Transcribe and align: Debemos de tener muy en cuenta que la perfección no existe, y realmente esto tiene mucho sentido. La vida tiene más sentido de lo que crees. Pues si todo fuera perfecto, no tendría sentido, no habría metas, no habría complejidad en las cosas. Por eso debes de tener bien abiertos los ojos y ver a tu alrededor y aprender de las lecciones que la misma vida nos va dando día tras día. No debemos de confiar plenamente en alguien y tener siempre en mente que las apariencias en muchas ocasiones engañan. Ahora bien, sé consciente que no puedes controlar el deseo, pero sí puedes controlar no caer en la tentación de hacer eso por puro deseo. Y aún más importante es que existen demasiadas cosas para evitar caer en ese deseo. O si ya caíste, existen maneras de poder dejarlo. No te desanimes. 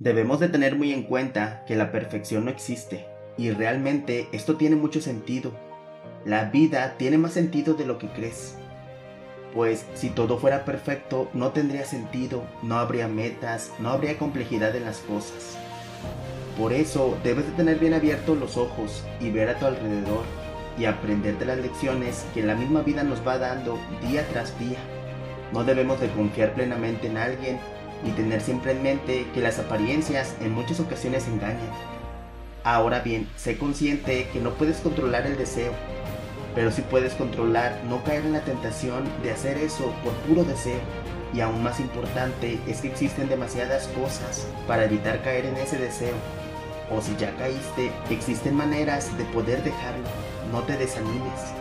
Debemos 0.00 0.40
de 0.40 0.48
tener 0.48 0.76
muy 0.76 0.94
en 0.94 1.02
cuenta 1.02 1.62
que 1.66 1.76
la 1.76 1.92
perfección 1.92 2.46
no 2.46 2.50
existe, 2.50 3.04
y 3.36 3.50
realmente 3.50 4.28
esto 4.32 4.56
tiene 4.56 4.74
mucho 4.74 5.02
sentido. 5.02 5.52
La 6.24 6.46
vida 6.46 6.94
tiene 6.96 7.18
más 7.18 7.34
sentido 7.34 7.74
de 7.74 7.84
lo 7.84 7.98
que 7.98 8.08
crees. 8.08 8.56
Pues 9.54 9.84
si 9.92 10.08
todo 10.08 10.38
fuera 10.38 10.64
perfecto, 10.64 11.28
no 11.34 11.50
tendría 11.50 11.84
sentido, 11.84 12.44
no 12.62 12.78
habría 12.78 13.08
metas, 13.08 13.72
no 13.78 13.90
habría 13.90 14.16
complejidad 14.16 14.74
en 14.74 14.86
las 14.86 15.00
cosas. 15.00 15.58
Por 16.56 16.72
eso 16.72 17.18
debes 17.22 17.44
de 17.44 17.52
tener 17.52 17.78
bien 17.78 17.92
abiertos 17.92 18.38
los 18.38 18.56
ojos 18.56 19.04
y 19.20 19.30
ver 19.30 19.50
a 19.50 19.58
tu 19.58 19.66
alrededor 19.66 20.24
y 20.78 20.86
aprender 20.86 21.38
de 21.38 21.44
las 21.44 21.58
lecciones 21.58 22.24
que 22.32 22.42
la 22.42 22.54
misma 22.54 22.80
vida 22.80 23.02
nos 23.02 23.20
va 23.26 23.36
dando 23.36 23.78
día 24.08 24.26
tras 24.32 24.58
día. 24.58 24.78
No 25.52 25.62
debemos 25.62 26.00
de 26.00 26.08
confiar 26.08 26.54
plenamente 26.54 27.08
en 27.08 27.18
alguien 27.18 27.58
y 28.04 28.10
tener 28.10 28.40
siempre 28.40 28.72
en 28.72 28.82
mente 28.82 29.26
que 29.34 29.40
las 29.40 29.58
apariencias 29.58 30.34
en 30.40 30.52
muchas 30.52 30.80
ocasiones 30.80 31.26
engañan. 31.28 31.70
Ahora 32.64 33.00
bien, 33.00 33.28
sé 33.36 33.56
consciente 33.56 34.28
que 34.32 34.40
no 34.40 34.50
puedes 34.50 34.78
controlar 34.78 35.26
el 35.26 35.36
deseo, 35.36 35.72
pero 36.54 36.70
sí 36.70 36.82
puedes 36.82 37.14
controlar 37.14 37.80
no 37.88 38.02
caer 38.04 38.26
en 38.26 38.32
la 38.32 38.40
tentación 38.40 39.04
de 39.22 39.30
hacer 39.30 39.56
eso 39.58 39.94
por 40.04 40.12
puro 40.26 40.44
deseo. 40.44 40.80
Y 41.32 41.40
aún 41.40 41.62
más 41.62 41.78
importante 41.78 42.58
es 42.66 42.80
que 42.80 42.88
existen 42.88 43.28
demasiadas 43.28 43.88
cosas 43.88 44.46
para 44.66 44.84
evitar 44.84 45.22
caer 45.22 45.46
en 45.46 45.56
ese 45.56 45.78
deseo. 45.78 46.14
O 46.90 47.00
si 47.00 47.14
ya 47.16 47.34
caíste, 47.36 47.92
existen 48.10 48.56
maneras 48.56 49.16
de 49.16 49.24
poder 49.26 49.62
dejarlo. 49.62 50.08
No 50.50 50.62
te 50.62 50.76
desanimes. 50.76 51.54